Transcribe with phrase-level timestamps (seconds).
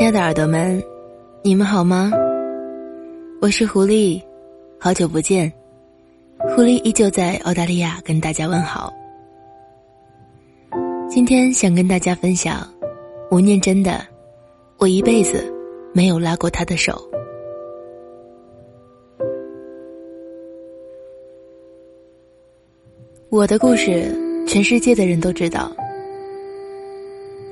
[0.00, 0.82] 亲爱的耳朵们，
[1.42, 2.10] 你们好吗？
[3.38, 4.18] 我是狐狸，
[4.78, 5.52] 好久不见。
[6.38, 8.90] 狐狸依旧在澳大利亚跟大家问好。
[11.06, 12.66] 今天想跟大家分享
[13.30, 13.90] 吴念真的
[14.78, 15.52] 《我一辈子
[15.92, 16.94] 没有拉过他的手》。
[23.28, 24.10] 我的故事，
[24.48, 25.70] 全世界的人都知道。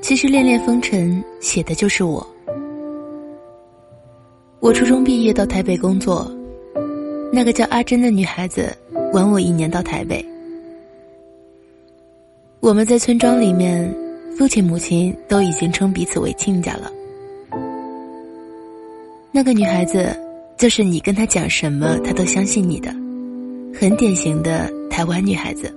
[0.01, 2.27] 其实《恋恋风尘》写的就是我。
[4.69, 6.31] 我初中毕业到台北工作，
[7.33, 8.71] 那个叫阿珍的女孩子
[9.15, 10.23] 晚我一年到台北。
[12.61, 13.91] 我们在村庄里面，
[14.37, 16.93] 父亲母亲都已经称彼此为亲家了。
[19.33, 20.15] 那个女孩子，
[20.59, 22.91] 就是你跟她讲什么，她都相信你的，
[23.75, 25.75] 很典型的台湾女孩子。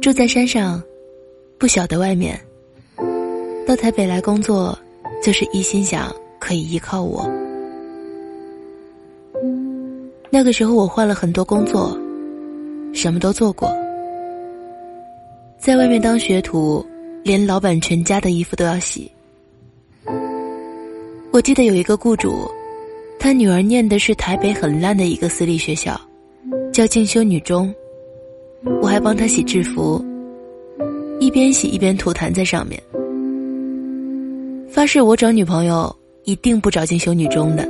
[0.00, 0.80] 住在山上，
[1.58, 2.38] 不晓得外面。
[3.66, 4.78] 到台北来工作，
[5.20, 6.14] 就是一心想
[6.46, 7.28] 可以依靠我。
[10.30, 11.98] 那个时候我换了很多工作，
[12.94, 13.68] 什么都做过。
[15.58, 16.86] 在外面当学徒，
[17.24, 19.10] 连老板全家的衣服都要洗。
[21.32, 22.48] 我记得有一个雇主，
[23.18, 26.00] 他女儿念的是台北很烂的一个私立学校，
[26.72, 27.74] 叫进修女中，
[28.80, 30.00] 我还帮他洗制服，
[31.18, 32.80] 一边洗一边吐痰在上面。
[34.68, 35.94] 发誓，我找女朋友
[36.26, 37.62] 一定不找进修女中的。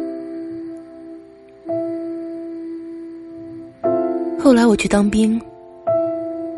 [4.39, 5.39] 后来我去当兵，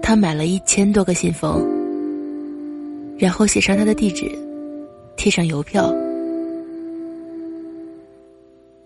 [0.00, 1.60] 他买了一千多个信封，
[3.18, 4.30] 然后写上他的地址，
[5.16, 5.92] 贴上邮票。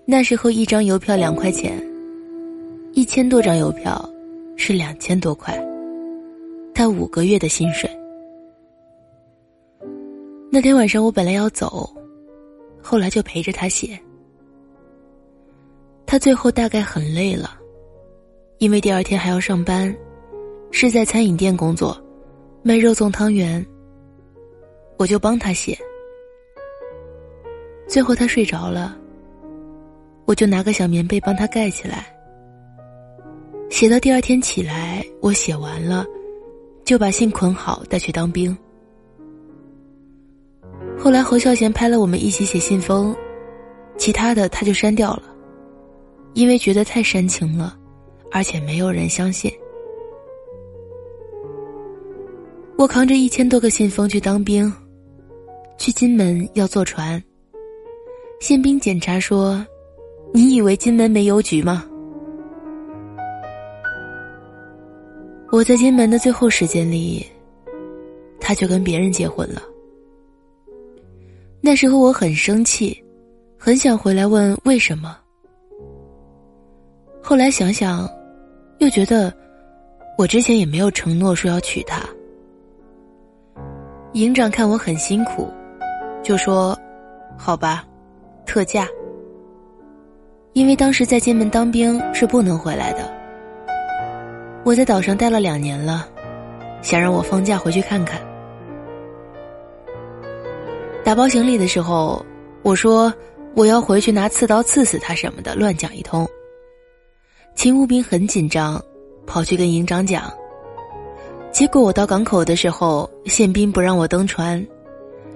[0.07, 1.79] 那时候一张邮票两块钱，
[2.95, 4.09] 一千多张邮票
[4.57, 5.63] 是两千多块，
[6.73, 7.91] 他五个月的薪水。
[10.51, 11.95] 那天晚上我本来要走，
[12.83, 13.99] 后来就陪着他写。
[16.05, 17.59] 他最后大概很累了，
[18.59, 19.95] 因为第二天还要上班，
[20.71, 21.97] 是在餐饮店工作，
[22.63, 23.65] 卖肉粽汤圆。
[24.99, 25.77] 我就帮他写。
[27.89, 28.97] 最后他睡着了，
[30.27, 32.15] 我就拿个小棉被帮他盖起来。
[33.71, 36.05] 写到第二天起来，我写完了，
[36.85, 38.57] 就把信捆好带去当兵。
[41.03, 43.13] 后来侯孝贤拍了我们一起写信封，
[43.97, 45.25] 其他的他就删掉了，
[46.35, 47.77] 因为觉得太煽情了，
[48.31, 49.53] 而且没有人相信。
[52.79, 54.73] 我扛着一千多个信封去当兵，
[55.77, 57.21] 去金门要坐船。
[58.39, 59.67] 宪兵检查说
[60.33, 61.85] ：“你以为金门没邮局吗？”
[65.51, 67.27] 我在金门的最后时间里，
[68.41, 69.61] 他就跟别人结婚了。
[71.65, 73.01] 那时候我很生气，
[73.57, 75.17] 很想回来问为什么。
[77.23, 78.11] 后来想想，
[78.79, 79.33] 又觉得
[80.19, 82.03] 我之前也没有承诺说要娶她。
[84.15, 85.49] 营长看我很辛苦，
[86.21, 86.77] 就说
[87.39, 87.85] ：“好吧，
[88.45, 88.89] 特价。”
[90.55, 93.09] 因为当时在金门当兵是不能回来的。
[94.65, 96.09] 我在岛上待了两年了，
[96.83, 98.21] 想让我放假回去看看。
[101.05, 102.25] 打包行李的时候，
[102.63, 103.13] 我说
[103.55, 106.27] 我要回去拿刺刀刺死他什么的，乱讲一通。
[107.55, 108.81] 勤务兵很紧张，
[109.27, 110.33] 跑去跟营长讲。
[111.51, 114.65] 结果我到港口的时候，宪兵不让我登船，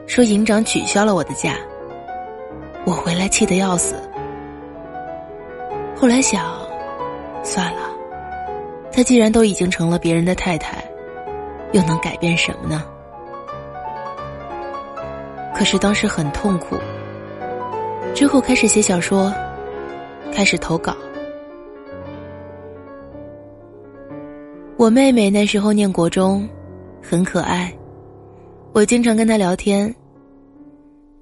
[0.07, 1.57] 说营长取消了我的假。
[2.87, 3.97] 我回来气得要死。
[5.97, 6.45] 后来想，
[7.43, 7.91] 算了，
[8.93, 10.83] 他既然都已经成了别人的太太，
[11.73, 12.85] 又能改变什么呢？
[15.57, 16.77] 可是当时很痛苦。
[18.15, 19.33] 之后开始写小说，
[20.31, 20.95] 开始投稿。
[24.77, 26.47] 我妹妹那时候念国中，
[27.03, 27.75] 很可爱，
[28.75, 29.93] 我经常跟她聊天。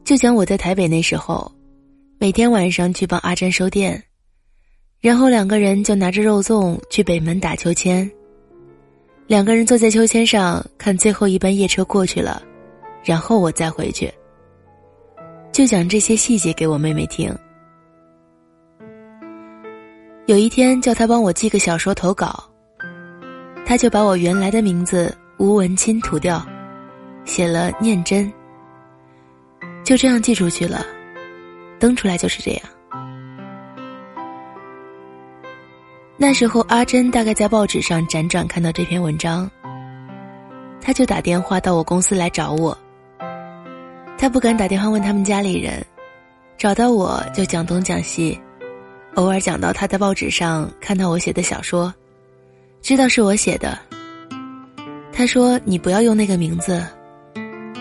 [0.02, 1.50] 就讲我在台北那时候，
[2.18, 4.02] 每天晚上去帮阿珍收店，
[5.00, 8.10] 然后两个人就拿着肉粽去北门打秋千。
[9.28, 12.42] 两个人坐在秋千上看最后一班夜车过去了，
[13.04, 14.12] 然后我再回去。
[15.54, 17.32] 就讲这些细节给我妹妹听。
[20.26, 22.42] 有一天叫她帮我寄个小说投稿，
[23.64, 26.44] 她就把我原来的名字吴文清涂掉，
[27.24, 28.30] 写了念真。
[29.84, 30.84] 就这样寄出去了，
[31.78, 32.62] 登出来就是这样。
[36.16, 39.48] 那时候阿珍大概在报纸上辗转看到这篇文章，
[40.80, 42.76] 他就打电话到我公司来找我。
[44.24, 45.84] 他不敢打电话问他们家里人，
[46.56, 48.40] 找到我就讲东讲西，
[49.16, 51.92] 偶尔讲到他在报纸上看到我写的小说，
[52.80, 53.78] 知道是我写的。
[55.12, 56.82] 他说：“你不要用那个名字，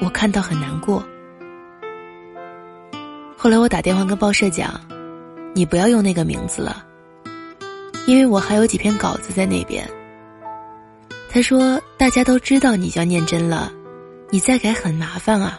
[0.02, 1.02] 我看到很难过。”
[3.40, 4.78] 后来我打电话跟报社讲
[5.56, 6.86] ：“你不要用那个名字了，
[8.06, 9.90] 因为我还有几篇稿子在那边。”
[11.32, 13.72] 他说：“大家都知道你叫念真了，
[14.30, 15.58] 你再改很麻烦啊。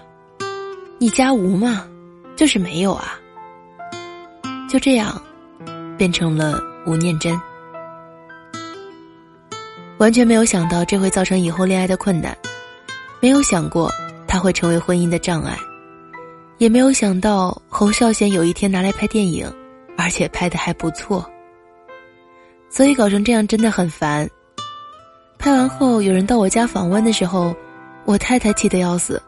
[1.04, 1.86] 你加吴嘛，
[2.34, 3.20] 就是没有啊。”
[4.66, 5.22] 就这样，
[5.98, 7.38] 变成了吴念真。
[9.98, 12.34] 完全没有想到这会造成以后恋爱的困难，
[13.20, 13.92] 没有想过
[14.26, 15.54] 他会成为婚姻的障碍，
[16.56, 19.46] 也没有想到侯孝贤有一天拿来拍电影，
[19.98, 21.22] 而且拍的还不错。
[22.70, 24.26] 所以搞成这样真的很烦。
[25.38, 27.54] 拍完后有人到我家访问的时候，
[28.06, 29.20] 我太太气得要死。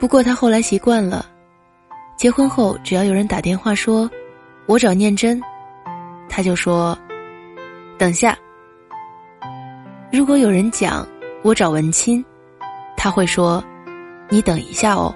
[0.00, 1.26] 不过他后来习惯了，
[2.16, 4.10] 结婚后只要有人打电话说
[4.64, 5.38] “我找念真”，
[6.26, 6.98] 他就说
[7.98, 8.34] “等下”。
[10.10, 11.06] 如果有人讲
[11.42, 12.24] 我找文清，
[12.96, 13.62] 他会说
[14.30, 15.14] ：“你等一下哦。”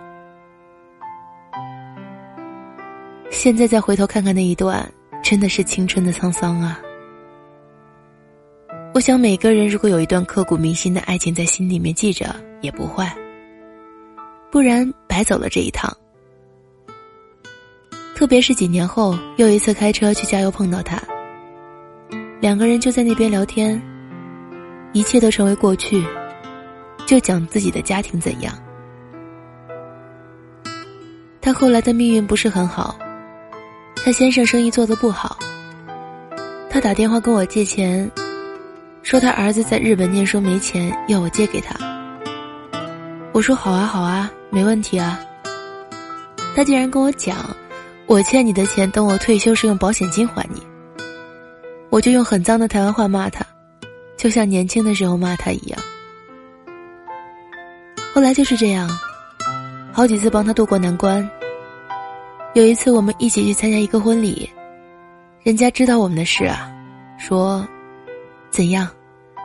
[3.32, 4.86] 现在再回头看看那一段，
[5.22, 6.78] 真的是青春的沧桑啊！
[8.92, 13.12] 我想每个人如果有一段刻骨铭心的爱情在心里面记着也不坏，
[14.54, 15.92] 不然白走了这一趟。
[18.14, 20.96] 特别是几年后又一次开车去加油碰到他，
[22.40, 23.82] 两个人就在那边聊天。
[24.92, 26.06] 一切都成为过去，
[27.04, 28.54] 就讲自己的家庭怎样。
[31.40, 32.96] 他后来的命运不是很好，
[34.04, 35.36] 他先生生意做的不好。
[36.70, 38.08] 他打电话跟我借钱，
[39.02, 41.74] 说他儿子在日本念书没钱，要我借给他。
[43.32, 45.20] 我说好啊好啊，没问题啊。
[46.54, 47.36] 他竟然跟我讲，
[48.06, 50.62] 我欠你的钱，等我退休时用保险金还你。
[51.90, 53.44] 我就用很脏的台湾话骂他。
[54.16, 55.78] 就像年轻的时候骂他一样，
[58.14, 58.88] 后来就是这样，
[59.92, 61.28] 好几次帮他渡过难关。
[62.54, 64.48] 有一次我们一起去参加一个婚礼，
[65.42, 66.72] 人家知道我们的事啊，
[67.18, 67.66] 说，
[68.50, 68.88] 怎样？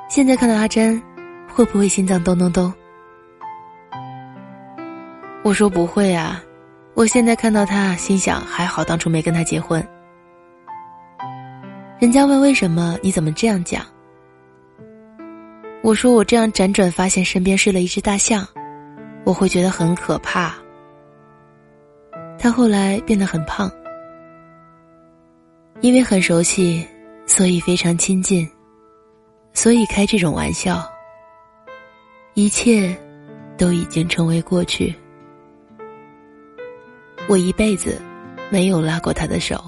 [0.07, 1.01] 现在看到阿珍，
[1.51, 2.71] 会不会心脏咚咚咚？
[5.49, 6.43] 我说不会啊，
[6.93, 9.83] 我现在看到他，心想还好当初没跟他结婚。
[11.99, 12.95] 人家问为什么？
[13.01, 13.83] 你怎么这样讲？
[15.81, 18.47] 我说我这样辗转发现身边睡了一只大象，
[19.23, 20.53] 我会觉得很可怕。
[22.37, 23.71] 他后来变得很胖，
[25.81, 26.87] 因为很熟悉，
[27.25, 28.47] 所以非常亲近，
[29.53, 30.87] 所以开这种玩笑。
[32.35, 32.95] 一切
[33.57, 34.93] 都已经成为过去，
[37.29, 38.01] 我一辈子
[38.49, 39.63] 没有拉过他的手。